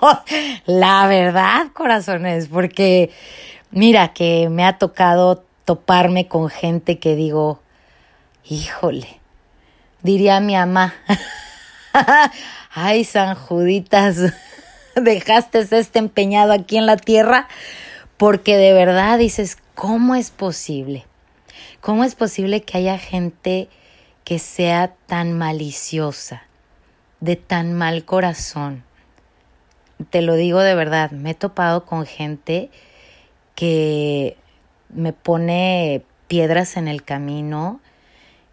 la 0.66 1.06
verdad, 1.06 1.66
corazones, 1.72 2.48
porque 2.48 3.10
mira 3.70 4.12
que 4.12 4.48
me 4.50 4.64
ha 4.64 4.78
tocado 4.78 5.44
toparme 5.64 6.28
con 6.28 6.48
gente 6.48 6.98
que 6.98 7.14
digo, 7.14 7.60
híjole, 8.44 9.20
diría 10.02 10.40
mi 10.40 10.54
mamá, 10.54 10.94
ay, 12.72 13.04
San 13.04 13.34
Juditas, 13.34 14.32
dejaste 15.02 15.60
este 15.60 15.98
empeñado 15.98 16.52
aquí 16.52 16.76
en 16.76 16.86
la 16.86 16.96
tierra, 16.96 17.48
porque 18.16 18.56
de 18.56 18.72
verdad 18.72 19.18
dices, 19.18 19.58
¿cómo 19.74 20.14
es 20.14 20.30
posible? 20.30 21.06
¿Cómo 21.80 22.04
es 22.04 22.14
posible 22.14 22.62
que 22.62 22.78
haya 22.78 22.98
gente 22.98 23.68
que 24.24 24.38
sea 24.38 24.94
tan 25.06 25.32
maliciosa, 25.38 26.42
de 27.20 27.36
tan 27.36 27.72
mal 27.72 28.04
corazón? 28.04 28.86
te 30.10 30.22
lo 30.22 30.34
digo 30.34 30.60
de 30.60 30.74
verdad, 30.74 31.10
me 31.10 31.30
he 31.30 31.34
topado 31.34 31.84
con 31.84 32.06
gente 32.06 32.70
que 33.54 34.36
me 34.90 35.12
pone 35.12 36.02
piedras 36.28 36.76
en 36.76 36.88
el 36.88 37.02
camino, 37.02 37.80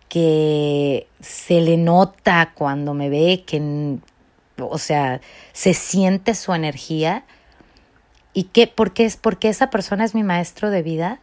que 0.08 1.08
se 1.20 1.62
le 1.62 1.78
nota 1.78 2.54
cuando 2.56 2.94
me 2.94 3.10
ve, 3.10 3.44
que, 3.46 3.98
o 4.70 4.78
sea, 4.78 5.22
se 5.52 5.74
siente 5.74 6.36
su 6.36 6.54
energía. 6.54 7.24
¿Y 8.34 8.46
qué? 8.46 8.68
¿Por 8.68 8.94
qué 8.94 9.06
es? 9.06 9.18
Porque 9.18 9.50
esa 9.50 9.70
persona 9.70 10.06
es 10.06 10.16
mi 10.16 10.24
maestro 10.24 10.70
de 10.70 10.82
vida. 10.82 11.20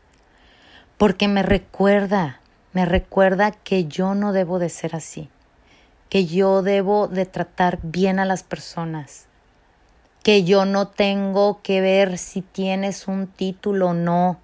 Porque 1.01 1.29
me 1.29 1.43
recuerda, 1.43 2.41
me 2.75 2.85
recuerda 2.85 3.53
que 3.53 3.87
yo 3.87 4.15
no 4.15 4.33
debo 4.33 4.59
de 4.59 4.69
ser 4.69 4.95
así, 4.95 5.31
que 6.11 6.27
yo 6.27 6.61
debo 6.63 7.09
de 7.09 7.25
tratar 7.25 7.79
bien 7.83 8.19
a 8.19 8.27
las 8.27 8.43
personas, 8.43 9.27
que 10.23 10.45
yo 10.45 10.67
no 10.67 10.89
tengo 10.89 11.63
que 11.63 11.81
ver 11.81 12.19
si 12.19 12.43
tienes 12.43 13.09
un 13.09 13.29
título 13.29 13.89
o 13.89 13.95
no. 13.95 14.39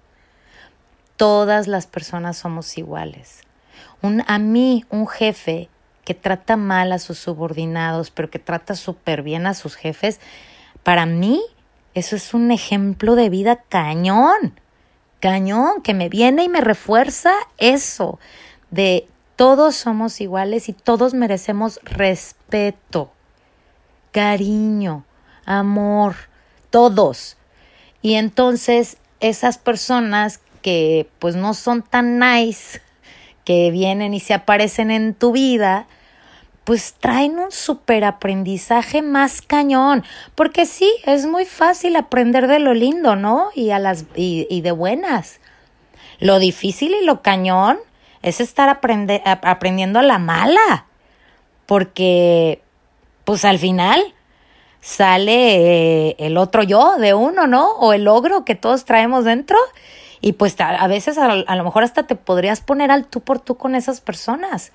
Todas 1.15 1.67
las 1.67 1.85
personas 1.85 2.37
somos 2.37 2.75
iguales. 2.77 3.41
Un, 4.01 4.23
a 4.25 4.39
mí, 4.39 4.83
un 4.89 5.07
jefe 5.07 5.69
que 6.07 6.13
trata 6.13 6.55
mal 6.55 6.93
a 6.93 6.99
sus 6.99 7.19
subordinados, 7.19 8.11
pero 8.11 8.29
que 8.29 8.39
trata 8.39 8.75
súper 8.75 9.23
bien 9.23 9.45
a 9.45 9.53
sus 9.53 9.75
jefes, 9.75 10.21
para 10.81 11.05
mí 11.05 11.41
eso 11.95 12.15
es 12.15 12.33
un 12.33 12.49
ejemplo 12.51 13.17
de 13.17 13.29
vida 13.29 13.57
cañón, 13.67 14.57
cañón, 15.19 15.81
que 15.81 15.93
me 15.93 16.07
viene 16.07 16.45
y 16.45 16.47
me 16.47 16.61
refuerza 16.61 17.33
eso, 17.57 18.19
de 18.71 19.09
todos 19.35 19.75
somos 19.75 20.21
iguales 20.21 20.69
y 20.69 20.71
todos 20.71 21.13
merecemos 21.13 21.81
respeto, 21.83 23.11
cariño, 24.13 25.03
amor, 25.43 26.15
todos. 26.69 27.35
Y 28.01 28.13
entonces 28.13 28.95
esas 29.19 29.57
personas 29.57 30.39
que 30.61 31.09
pues 31.19 31.35
no 31.35 31.53
son 31.53 31.81
tan 31.81 32.17
nice, 32.17 32.81
que 33.43 33.71
vienen 33.71 34.13
y 34.13 34.21
se 34.21 34.33
aparecen 34.33 34.89
en 34.89 35.13
tu 35.13 35.33
vida, 35.33 35.85
pues 36.67 36.95
traen 36.99 37.39
un 37.39 37.49
super 37.49 38.03
aprendizaje 38.03 39.01
más 39.01 39.41
cañón, 39.41 40.03
porque 40.35 40.65
sí, 40.65 40.91
es 41.05 41.25
muy 41.25 41.45
fácil 41.45 41.95
aprender 41.95 42.47
de 42.47 42.59
lo 42.59 42.73
lindo, 42.73 43.15
¿no? 43.15 43.51
Y 43.55 43.69
a 43.69 43.79
las 43.79 44.03
y, 44.15 44.59
de 44.59 44.71
buenas. 44.73 45.39
Lo 46.19 46.39
difícil 46.39 46.93
y 46.93 47.05
lo 47.05 47.21
cañón 47.21 47.77
es 48.21 48.41
estar 48.41 48.67
aprendiendo 48.67 49.99
a 49.99 50.03
la 50.03 50.19
mala, 50.19 50.87
porque 51.67 52.61
pues 53.23 53.45
al 53.45 53.59
final 53.59 54.03
sale 54.81 56.09
eh, 56.09 56.15
el 56.19 56.35
otro 56.35 56.63
yo 56.63 56.97
de 56.97 57.13
uno, 57.13 57.47
¿no? 57.47 57.71
O 57.77 57.93
el 57.93 58.03
logro 58.03 58.43
que 58.43 58.55
todos 58.55 58.83
traemos 58.83 59.23
dentro. 59.23 59.57
Y 60.19 60.33
pues 60.33 60.59
a, 60.59 60.85
veces 60.87 61.17
a, 61.17 61.55
lo 61.55 61.63
mejor 61.63 61.83
hasta 61.83 62.07
te 62.07 62.15
podrías 62.15 62.59
poner 62.59 62.91
al 62.91 63.05
tú 63.05 63.21
por 63.21 63.39
tú 63.39 63.55
con 63.55 63.73
esas 63.73 64.01
personas. 64.01 64.73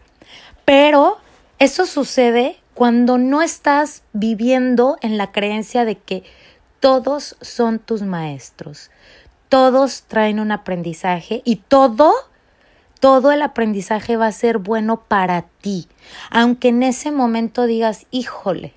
Pero 0.65 1.19
eso 1.63 1.87
sucede 1.87 2.57
cuando 2.75 3.19
no 3.19 3.43
estás 3.43 4.03
viviendo 4.13 4.97
en 5.01 5.19
la 5.19 5.33
creencia 5.33 5.85
de 5.85 5.97
que 5.97 6.23
todos 6.81 7.37
son 7.41 7.79
tus 7.79 8.03
maestros. 8.03 8.91
Todos 9.49 10.05
traen 10.09 10.41
un 10.41 10.51
aprendizaje 10.53 11.43
y 11.45 11.57
todo, 11.57 12.13
todo 13.01 13.33
el 13.33 13.43
aprendizaje 13.43 14.17
va 14.17 14.27
a 14.27 14.33
ser 14.33 14.59
bueno 14.59 15.03
para 15.03 15.43
ti. 15.61 15.89
Aunque 16.31 16.69
en 16.69 16.83
ese 16.83 17.13
momento 17.13 17.67
digas, 17.67 18.07
híjole, 18.11 18.75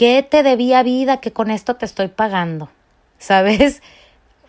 ¿Qué 0.00 0.22
te 0.22 0.42
debía 0.42 0.82
vida 0.82 1.18
que 1.18 1.30
con 1.30 1.50
esto 1.50 1.76
te 1.76 1.84
estoy 1.84 2.08
pagando? 2.08 2.70
¿Sabes? 3.18 3.82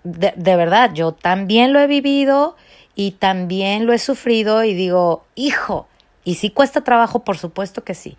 De, 0.06 0.56
verdad, 0.56 0.94
yo 0.94 1.12
también 1.12 1.74
lo 1.74 1.82
he 1.82 1.88
vivido 1.88 2.56
y 2.96 3.12
también 3.12 3.86
lo 3.86 3.92
he 3.92 4.00
sufrido 4.00 4.64
y 4.64 4.74
digo, 4.74 5.26
hijo, 5.36 5.90
y 6.24 6.36
si 6.36 6.50
cuesta 6.50 6.82
trabajo, 6.82 7.24
por 7.24 7.38
supuesto 7.38 7.84
que 7.84 7.96
sí, 7.96 8.18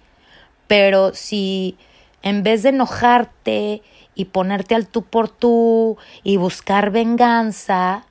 pero 0.66 1.14
si 1.14 1.76
en 2.22 2.42
vez 2.42 2.62
de 2.62 2.70
enojarte 2.70 3.82
y 4.14 4.26
ponerte 4.26 4.74
al 4.74 4.86
tú 4.86 5.02
por 5.02 5.28
tú 5.28 5.96
y 6.22 6.36
buscar 6.36 6.90
venganza, 6.90 8.04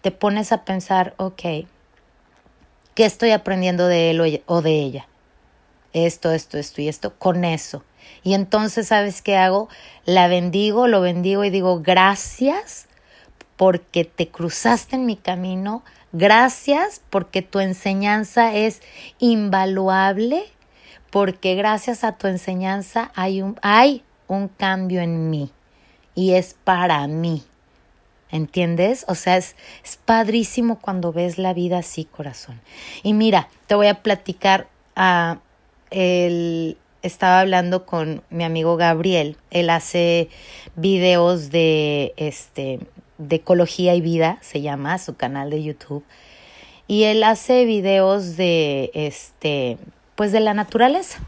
te 0.00 0.10
pones 0.10 0.52
a 0.52 0.64
pensar, 0.64 1.14
ok, 1.16 1.42
¿qué 2.94 3.04
estoy 3.04 3.30
aprendiendo 3.30 3.86
de 3.86 4.10
él 4.10 4.42
o 4.46 4.62
de 4.62 4.72
ella? 4.72 5.08
Esto, 5.92 6.32
esto, 6.32 6.58
esto 6.58 6.82
y 6.82 6.88
esto, 6.88 7.14
con 7.18 7.44
eso. 7.44 7.84
Y 8.22 8.34
entonces, 8.34 8.88
¿sabes 8.88 9.22
qué 9.22 9.36
hago? 9.36 9.68
La 10.04 10.28
bendigo, 10.28 10.88
lo 10.88 11.00
bendigo 11.00 11.44
y 11.44 11.50
digo, 11.50 11.80
gracias 11.80 12.88
porque 13.56 14.04
te 14.04 14.28
cruzaste 14.28 14.96
en 14.96 15.06
mi 15.06 15.16
camino, 15.16 15.84
gracias 16.14 17.02
porque 17.10 17.42
tu 17.42 17.60
enseñanza 17.60 18.54
es 18.54 18.80
invaluable, 19.18 20.44
porque 21.10 21.54
gracias 21.54 22.04
a 22.04 22.16
tu 22.16 22.26
enseñanza 22.28 23.12
hay 23.14 23.42
un, 23.42 23.58
hay 23.60 24.02
un 24.26 24.48
cambio 24.48 25.02
en 25.02 25.28
mí 25.28 25.52
y 26.14 26.32
es 26.32 26.56
para 26.64 27.06
mí. 27.06 27.42
¿Entiendes? 28.30 29.04
O 29.06 29.14
sea, 29.14 29.36
es, 29.36 29.54
es 29.84 29.96
padrísimo 29.96 30.80
cuando 30.80 31.12
ves 31.12 31.38
la 31.38 31.52
vida 31.52 31.78
así, 31.78 32.04
corazón. 32.04 32.60
Y 33.04 33.12
mira, 33.12 33.48
te 33.68 33.76
voy 33.76 33.86
a 33.86 34.02
platicar 34.02 34.66
a 34.96 35.32
ah, 35.32 35.38
el, 35.90 36.76
estaba 37.04 37.40
hablando 37.40 37.84
con 37.84 38.22
mi 38.30 38.44
amigo 38.44 38.76
Gabriel. 38.76 39.36
Él 39.50 39.70
hace 39.70 40.30
videos 40.74 41.50
de 41.50 42.14
este 42.16 42.80
de 43.18 43.36
ecología 43.36 43.94
y 43.94 44.00
vida, 44.00 44.38
se 44.40 44.60
llama 44.60 44.98
su 44.98 45.16
canal 45.16 45.50
de 45.50 45.62
YouTube. 45.62 46.04
Y 46.86 47.04
él 47.04 47.22
hace 47.24 47.64
videos 47.64 48.36
de 48.36 48.90
este 48.94 49.78
pues 50.14 50.32
de 50.32 50.40
la 50.40 50.54
naturaleza. 50.54 51.20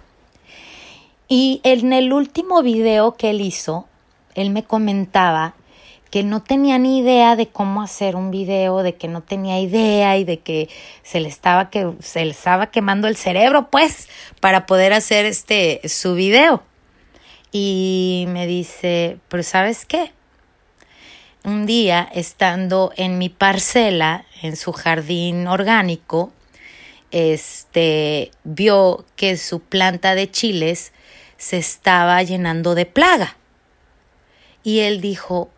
Y 1.28 1.61
en 1.64 1.93
el 1.93 2.12
último 2.12 2.62
video 2.62 3.14
que 3.14 3.31
él 3.31 3.40
hizo, 3.40 3.88
él 4.35 4.50
me 4.50 4.62
comentaba 4.62 5.55
que 6.11 6.23
no 6.23 6.40
tenía 6.43 6.78
ni 6.78 6.99
idea 6.99 7.35
de 7.35 7.49
cómo 7.49 7.83
hacer 7.83 8.14
un 8.14 8.31
video, 8.31 8.83
de 8.83 8.95
que 8.95 9.09
no 9.09 9.23
tenía 9.23 9.59
idea 9.59 10.16
y 10.16 10.25
de 10.25 10.38
que 10.38 10.69
se 11.02 11.21
le 11.21 11.28
estaba 11.28 11.69
que 11.69 11.93
se 12.00 12.25
le 12.25 12.31
estaba 12.31 12.69
quemando 12.69 13.09
el 13.09 13.16
cerebro, 13.16 13.71
pues, 13.71 14.09
para 14.40 14.66
poder 14.66 14.93
hacer 14.93 15.26
este 15.26 15.81
su 15.88 16.14
video. 16.14 16.62
Y 17.50 18.26
me 18.28 18.47
dice, 18.47 19.19
"Pero 19.28 19.43
¿sabes 19.43 19.85
qué? 19.85 20.12
Un 21.47 21.65
día 21.65 22.11
estando 22.12 22.93
en 22.97 23.19
mi 23.19 23.29
parcela, 23.29 24.26
en 24.43 24.57
su 24.57 24.73
jardín 24.73 25.47
orgánico, 25.47 26.33
este 27.12 28.33
vio 28.43 29.05
que 29.15 29.37
su 29.37 29.61
planta 29.61 30.17
de 30.17 30.29
chiles 30.29 30.91
se 31.37 31.59
estaba 31.59 32.21
llenando 32.25 32.75
de 32.75 32.85
plaga. 32.85 33.37
Y 34.65 34.81
él 34.81 35.00
dijo, 35.00 35.49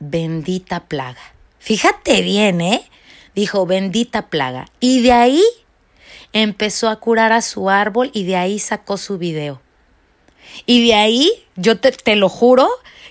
bendita 0.00 0.80
plaga. 0.80 1.32
Fíjate 1.58 2.20
bien, 2.20 2.60
¿eh? 2.60 2.82
Dijo, 3.34 3.64
bendita 3.64 4.28
plaga. 4.28 4.66
Y 4.80 5.00
de 5.00 5.12
ahí 5.12 5.44
empezó 6.34 6.90
a 6.90 7.00
curar 7.00 7.32
a 7.32 7.40
su 7.40 7.70
árbol 7.70 8.10
y 8.12 8.24
de 8.24 8.36
ahí 8.36 8.58
sacó 8.58 8.98
su 8.98 9.16
video. 9.16 9.62
Y 10.66 10.86
de 10.86 10.94
ahí, 10.94 11.32
yo 11.56 11.78
te, 11.80 12.16
lo 12.16 12.28
juro, 12.28 12.68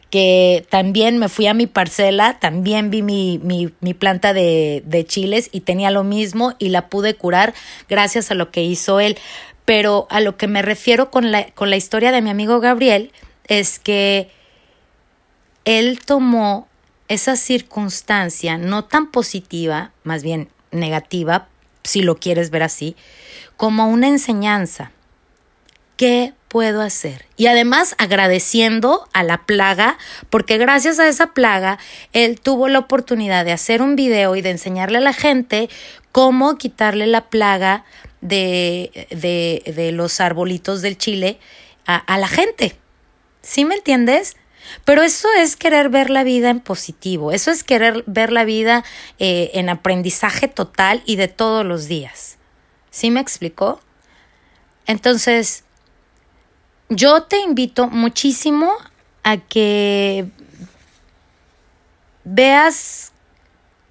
que 0.10 0.66
también 0.70 1.18
me 1.18 1.30
fui 1.30 1.48
a 1.48 1.54
mi 1.54 1.68
parcela, 1.68 2.40
también 2.40 2.90
vi 2.90 3.02
mi, 3.02 3.40
mi, 3.42 3.94
planta 3.94 4.34
de, 4.34 4.84
de, 4.86 5.06
chiles 5.06 5.50
y 5.52 5.62
tenía 5.62 5.92
lo 5.92 6.04
mismo 6.04 6.56
y 6.60 6.70
la 6.70 6.88
pude 6.90 7.16
curar 7.16 7.54
gracias 7.90 8.32
a 8.32 8.36
lo 8.36 8.52
que 8.52 8.64
hizo 8.64 9.00
él. 9.00 9.18
Pero 9.66 10.08
a 10.10 10.22
lo 10.22 10.38
que 10.38 10.48
me 10.48 10.62
refiero 10.62 11.12
con 11.12 11.32
la, 11.32 11.48
con 11.52 11.70
la 11.70 11.76
historia 11.76 12.14
de 12.14 12.22
mi 12.22 12.30
amigo 12.30 12.62
Gabriel 12.62 13.12
es 13.48 13.80
que 13.80 14.30
él 15.66 16.00
tomó 16.06 16.70
esa 17.10 17.36
circunstancia 17.36 18.58
no 18.58 18.86
tan 18.86 19.12
positiva, 19.12 19.92
más 20.04 20.24
bien 20.24 20.50
negativa, 20.72 21.48
si 21.84 22.02
lo 22.02 22.18
quieres 22.18 22.50
ver 22.50 22.64
así, 22.64 22.96
como 23.58 23.88
una 23.88 24.08
enseñanza. 24.08 24.92
¿Qué 25.98 26.34
puedo 26.48 26.82
hacer? 26.82 27.26
Y 27.36 27.48
además 27.48 27.96
agradeciendo 27.98 29.10
a 29.14 29.24
la 29.24 29.46
plaga, 29.46 29.98
porque 30.30 30.58
gracias 30.58 31.00
a 31.00 31.08
esa 31.08 31.34
plaga, 31.34 31.80
él 32.14 32.40
tuvo 32.40 32.68
la 32.68 32.80
oportunidad 32.80 33.44
de 33.44 33.52
hacer 33.52 33.82
un 33.82 33.96
video 33.96 34.36
y 34.36 34.42
de 34.42 34.52
enseñarle 34.52 35.00
a 35.00 35.02
la 35.02 35.14
gente 35.14 35.70
cómo 36.12 36.58
quitarle 36.58 37.08
la 37.08 37.30
plaga 37.30 37.84
de, 38.22 39.08
de, 39.10 39.74
de 39.74 39.92
los 39.92 40.22
arbolitos 40.22 40.82
del 40.82 40.98
chile 40.98 41.40
a, 41.86 41.98
a 41.98 42.18
la 42.18 42.28
gente. 42.28 42.78
¿Sí 43.42 43.66
me 43.66 43.76
entiendes? 43.76 44.38
Pero 44.86 45.02
eso 45.02 45.28
es 45.38 45.56
querer 45.56 45.90
ver 45.90 46.10
la 46.10 46.24
vida 46.24 46.50
en 46.50 46.60
positivo, 46.60 47.32
eso 47.32 47.52
es 47.52 47.64
querer 47.64 48.04
ver 48.06 48.32
la 48.32 48.44
vida 48.44 48.84
eh, 49.18 49.52
en 49.54 49.70
aprendizaje 49.70 50.48
total 50.48 51.02
y 51.06 51.16
de 51.16 51.28
todos 51.28 51.66
los 51.66 51.88
días. 51.88 52.38
¿Sí 52.92 53.10
me 53.10 53.20
explicó? 53.20 53.80
Entonces, 54.86 55.64
yo 56.90 57.24
te 57.24 57.40
invito 57.40 57.88
muchísimo 57.88 58.72
a 59.24 59.38
que 59.38 60.30
veas 62.24 63.12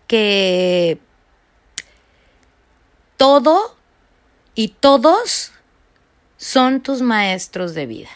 que 0.07 0.99
todo 3.17 3.77
y 4.55 4.69
todos 4.69 5.53
son 6.37 6.81
tus 6.81 7.03
maestros 7.03 7.75
de 7.75 7.87
vida. 7.87 8.11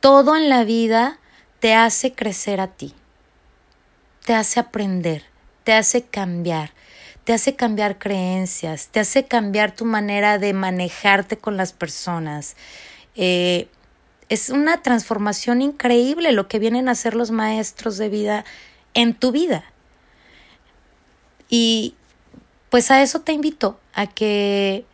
Todo 0.00 0.36
en 0.36 0.48
la 0.48 0.64
vida 0.64 1.18
te 1.60 1.74
hace 1.74 2.14
crecer 2.14 2.60
a 2.60 2.68
ti, 2.68 2.94
te 4.26 4.34
hace 4.34 4.60
aprender, 4.60 5.24
te 5.64 5.72
hace 5.72 6.04
cambiar, 6.04 6.72
te 7.24 7.32
hace 7.32 7.56
cambiar 7.56 7.98
creencias, 7.98 8.88
te 8.88 9.00
hace 9.00 9.24
cambiar 9.24 9.74
tu 9.74 9.84
manera 9.84 10.38
de 10.38 10.52
manejarte 10.52 11.38
con 11.38 11.56
las 11.56 11.72
personas. 11.72 12.56
Eh, 13.14 13.68
es 14.28 14.50
una 14.50 14.82
transformación 14.82 15.62
increíble 15.62 16.32
lo 16.32 16.48
que 16.48 16.58
vienen 16.58 16.88
a 16.88 16.92
hacer 16.92 17.14
los 17.14 17.30
maestros 17.30 17.98
de 17.98 18.08
vida 18.08 18.44
en 18.94 19.14
tu 19.14 19.32
vida. 19.32 19.64
Y 21.48 21.94
pues 22.70 22.90
a 22.90 23.02
eso 23.02 23.20
te 23.20 23.32
invito, 23.32 23.78
a 23.92 24.06
que 24.06 24.84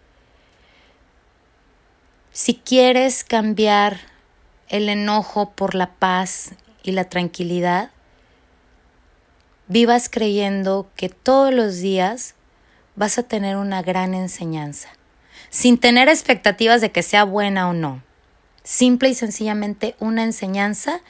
si 2.33 2.55
quieres 2.55 3.25
cambiar 3.25 4.01
el 4.69 4.89
enojo 4.89 5.51
por 5.53 5.75
la 5.75 5.91
paz 5.95 6.51
y 6.83 6.93
la 6.93 7.05
tranquilidad, 7.05 7.91
vivas 9.69 10.09
creyendo 10.11 10.91
que 10.97 11.09
todos 11.09 11.55
los 11.55 11.79
días 11.79 12.35
vas 12.97 13.19
a 13.19 13.23
tener 13.23 13.57
una 13.57 13.83
gran 13.83 14.15
enseñanza, 14.15 14.91
sin 15.49 15.79
tener 15.79 16.09
expectativas 16.09 16.81
de 16.81 16.93
que 16.93 17.03
sea 17.03 17.25
buena 17.25 17.69
o 17.69 17.73
no. 17.73 18.03
Simple 18.63 19.11
y 19.11 19.15
sencillamente 19.15 19.97
una 19.99 20.23
enseñanza 20.23 21.01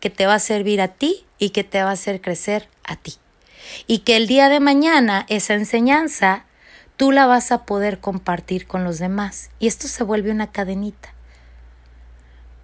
que 0.00 0.10
te 0.10 0.26
va 0.26 0.34
a 0.34 0.40
servir 0.40 0.80
a 0.80 0.88
ti 0.88 1.24
y 1.38 1.50
que 1.50 1.64
te 1.64 1.82
va 1.82 1.90
a 1.90 1.94
hacer 1.94 2.20
crecer 2.20 2.68
a 2.84 2.96
ti. 2.96 3.14
Y 3.86 4.00
que 4.00 4.16
el 4.16 4.26
día 4.26 4.48
de 4.48 4.60
mañana 4.60 5.26
esa 5.28 5.54
enseñanza 5.54 6.44
tú 6.96 7.12
la 7.12 7.26
vas 7.26 7.52
a 7.52 7.64
poder 7.64 8.00
compartir 8.00 8.66
con 8.66 8.84
los 8.84 8.98
demás. 8.98 9.50
Y 9.58 9.66
esto 9.66 9.88
se 9.88 10.04
vuelve 10.04 10.30
una 10.30 10.50
cadenita 10.50 11.16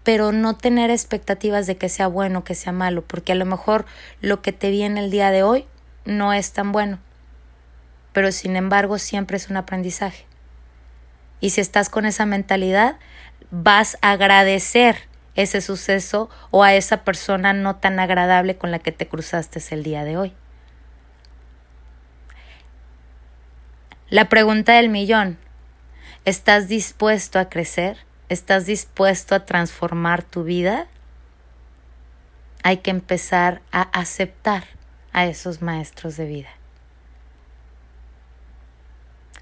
pero 0.04 0.32
no 0.32 0.56
tener 0.56 0.90
expectativas 0.90 1.66
de 1.66 1.76
que 1.76 1.88
sea 1.88 2.06
bueno, 2.08 2.44
que 2.44 2.54
sea 2.54 2.72
malo, 2.72 3.02
porque 3.02 3.32
a 3.32 3.36
lo 3.36 3.44
mejor 3.44 3.86
lo 4.20 4.42
que 4.42 4.52
te 4.52 4.70
viene 4.70 5.04
el 5.04 5.10
día 5.10 5.30
de 5.30 5.42
hoy 5.42 5.66
no 6.04 6.32
es 6.32 6.52
tan 6.52 6.72
bueno, 6.72 6.98
pero 8.12 8.32
sin 8.32 8.56
embargo 8.56 8.98
siempre 8.98 9.36
es 9.36 9.48
un 9.48 9.56
aprendizaje. 9.56 10.26
Y 11.40 11.50
si 11.50 11.60
estás 11.60 11.88
con 11.88 12.04
esa 12.04 12.26
mentalidad, 12.26 12.96
vas 13.52 13.98
a 14.00 14.12
agradecer 14.12 14.96
ese 15.34 15.60
suceso 15.60 16.30
o 16.50 16.64
a 16.64 16.74
esa 16.74 17.04
persona 17.04 17.52
no 17.52 17.76
tan 17.76 18.00
agradable 18.00 18.56
con 18.56 18.70
la 18.70 18.78
que 18.78 18.92
te 18.92 19.06
cruzaste 19.06 19.62
el 19.70 19.82
día 19.82 20.04
de 20.04 20.16
hoy. 20.16 20.32
La 24.08 24.28
pregunta 24.28 24.72
del 24.72 24.88
millón, 24.88 25.38
¿estás 26.24 26.66
dispuesto 26.68 27.38
a 27.38 27.48
crecer? 27.50 27.98
¿Estás 28.30 28.64
dispuesto 28.66 29.34
a 29.34 29.44
transformar 29.44 30.22
tu 30.22 30.44
vida? 30.44 30.86
Hay 32.62 32.78
que 32.78 32.90
empezar 32.90 33.60
a 33.70 33.82
aceptar 33.82 34.64
a 35.12 35.26
esos 35.26 35.60
maestros 35.60 36.16
de 36.16 36.24
vida. 36.24 36.50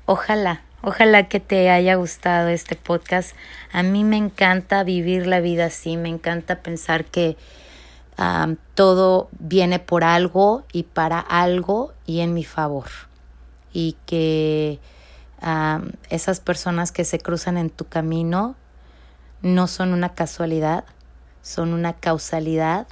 Ojalá, 0.07 0.63
ojalá 0.83 1.29
que 1.29 1.41
te 1.41 1.71
haya 1.71 1.95
gustado 1.95 2.49
este 2.49 2.77
podcast. 2.77 3.35
A 3.73 3.83
mí 3.83 4.05
me 4.05 4.17
encanta 4.17 4.83
vivir 4.85 5.27
la 5.27 5.41
vida 5.41 5.67
así, 5.67 5.97
me 5.97 6.09
encanta 6.09 6.63
pensar 6.63 7.05
que 7.05 7.37
todo 8.75 9.31
viene 9.39 9.79
por 9.79 10.05
algo 10.05 10.65
y 10.73 10.83
para 10.83 11.19
algo 11.19 11.95
y 12.05 12.21
en 12.21 12.35
mi 12.35 12.45
favor. 12.45 12.87
Y 13.73 13.97
que 14.05 14.79
esas 16.11 16.41
personas 16.41 16.93
que 16.93 17.07
se 17.07 17.19
cruzan 17.19 17.57
en 17.57 17.71
tu 17.71 17.87
camino 17.87 18.57
no 19.41 19.67
son 19.69 19.95
una 19.95 20.15
casualidad, 20.15 20.85
son 21.41 21.73
una 21.73 21.95
causalidad 21.95 22.87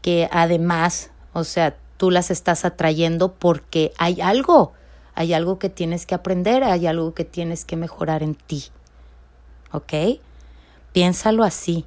que 0.00 0.26
además, 0.32 1.10
o 1.34 1.44
sea, 1.44 1.76
tú 1.98 2.10
las 2.10 2.30
estás 2.30 2.64
atrayendo 2.64 3.34
porque 3.34 3.92
hay 3.98 4.22
algo, 4.22 4.72
hay 5.14 5.34
algo 5.34 5.58
que 5.58 5.68
tienes 5.68 6.06
que 6.06 6.14
aprender, 6.14 6.64
hay 6.64 6.86
algo 6.86 7.14
que 7.14 7.24
tienes 7.24 7.64
que 7.64 7.76
mejorar 7.76 8.22
en 8.22 8.34
ti. 8.34 8.64
¿Ok? 9.72 9.92
Piénsalo 10.92 11.44
así, 11.44 11.86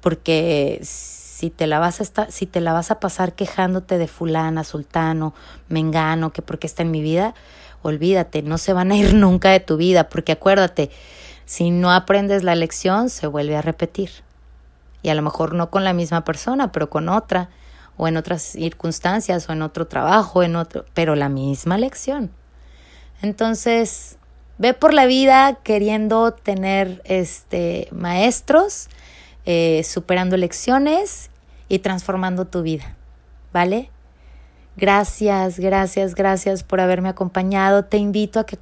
porque 0.00 0.80
si 0.82 1.50
te 1.50 1.66
la 1.66 1.78
vas 1.78 2.00
a 2.00 2.02
estar, 2.02 2.32
si 2.32 2.46
te 2.46 2.60
la 2.60 2.72
vas 2.72 2.90
a 2.90 3.00
pasar 3.00 3.34
quejándote 3.34 3.96
de 3.96 4.08
fulana, 4.08 4.64
sultano, 4.64 5.34
mengano, 5.68 6.32
que 6.32 6.42
porque 6.42 6.66
está 6.66 6.82
en 6.82 6.90
mi 6.90 7.00
vida, 7.00 7.34
olvídate, 7.82 8.42
no 8.42 8.58
se 8.58 8.72
van 8.72 8.92
a 8.92 8.96
ir 8.96 9.14
nunca 9.14 9.50
de 9.50 9.60
tu 9.60 9.76
vida, 9.76 10.08
porque 10.08 10.32
acuérdate, 10.32 10.90
si 11.44 11.70
no 11.70 11.92
aprendes 11.92 12.42
la 12.42 12.54
lección, 12.54 13.08
se 13.08 13.26
vuelve 13.26 13.56
a 13.56 13.62
repetir. 13.62 14.10
Y 15.02 15.10
a 15.10 15.14
lo 15.14 15.22
mejor 15.22 15.54
no 15.54 15.70
con 15.70 15.84
la 15.84 15.92
misma 15.92 16.24
persona, 16.24 16.72
pero 16.72 16.90
con 16.90 17.08
otra, 17.08 17.50
o 17.96 18.08
en 18.08 18.16
otras 18.16 18.42
circunstancias, 18.42 19.48
o 19.48 19.52
en 19.52 19.62
otro 19.62 19.86
trabajo, 19.86 20.42
en 20.42 20.56
otro, 20.56 20.84
pero 20.92 21.14
la 21.14 21.28
misma 21.28 21.78
lección. 21.78 22.30
Entonces, 23.22 24.18
Ve 24.58 24.74
por 24.74 24.92
la 24.92 25.06
vida 25.06 25.54
queriendo 25.62 26.32
tener 26.32 27.00
este, 27.04 27.88
maestros, 27.92 28.88
eh, 29.46 29.82
superando 29.84 30.36
lecciones 30.36 31.30
y 31.68 31.78
transformando 31.78 32.44
tu 32.44 32.62
vida, 32.62 32.96
¿vale? 33.52 33.88
Gracias, 34.76 35.60
gracias, 35.60 36.16
gracias 36.16 36.64
por 36.64 36.80
haberme 36.80 37.08
acompañado. 37.08 37.84
Te 37.84 37.98
invito 37.98 38.40
a 38.40 38.46
que, 38.46 38.58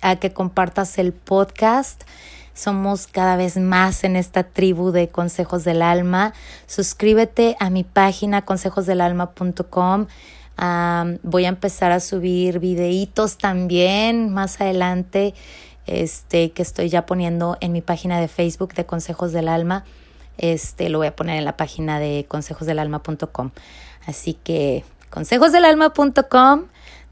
a 0.00 0.16
que 0.16 0.32
compartas 0.32 0.98
el 0.98 1.12
podcast. 1.12 2.04
Somos 2.54 3.06
cada 3.06 3.36
vez 3.36 3.58
más 3.58 4.02
en 4.04 4.16
esta 4.16 4.44
tribu 4.44 4.92
de 4.92 5.08
Consejos 5.08 5.64
del 5.64 5.82
Alma. 5.82 6.32
Suscríbete 6.66 7.56
a 7.60 7.68
mi 7.68 7.84
página 7.84 8.42
consejosdelalma.com. 8.42 10.06
voy 10.56 11.44
a 11.44 11.48
empezar 11.48 11.92
a 11.92 12.00
subir 12.00 12.58
videitos 12.58 13.38
también 13.38 14.32
más 14.32 14.60
adelante, 14.60 15.34
este, 15.86 16.52
que 16.52 16.62
estoy 16.62 16.88
ya 16.88 17.06
poniendo 17.06 17.56
en 17.60 17.72
mi 17.72 17.82
página 17.82 18.20
de 18.20 18.28
Facebook 18.28 18.74
de 18.74 18.86
Consejos 18.86 19.32
del 19.32 19.48
Alma. 19.48 19.84
Este, 20.38 20.88
lo 20.88 20.98
voy 20.98 21.06
a 21.08 21.16
poner 21.16 21.38
en 21.38 21.44
la 21.44 21.56
página 21.56 21.98
de 21.98 22.26
consejosdelalma.com. 22.28 23.50
Así 24.06 24.34
que 24.34 24.84
consejosdelalma.com, 25.10 26.64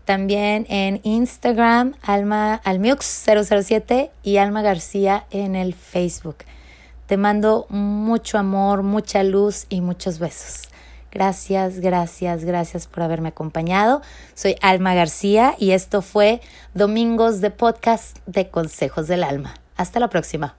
también 0.05 0.67
en 0.69 1.01
Instagram, 1.05 1.95
Alma 2.03 2.61
Almiux007 2.65 4.11
y 4.23 4.39
Alma 4.39 4.63
García 4.63 5.27
en 5.31 5.55
el 5.55 5.75
Facebook. 5.75 6.39
Te 7.07 7.17
mando 7.17 7.67
mucho 7.69 8.39
amor, 8.39 8.83
mucha 8.83 9.23
luz 9.23 9.67
y 9.69 9.81
muchos 9.81 10.19
besos. 10.19 10.72
Gracias, 11.13 11.81
gracias, 11.81 12.45
gracias 12.45 12.87
por 12.87 13.03
haberme 13.03 13.29
acompañado. 13.29 14.01
Soy 14.35 14.57
Alma 14.63 14.95
García 14.95 15.55
y 15.59 15.73
esto 15.73 16.01
fue 16.01 16.41
Domingos 16.73 17.41
de 17.41 17.51
Podcast 17.51 18.19
de 18.27 18.49
Consejos 18.49 19.09
del 19.09 19.23
Alma. 19.23 19.55
Hasta 19.77 20.01
la 20.01 20.09
próxima. 20.09 20.57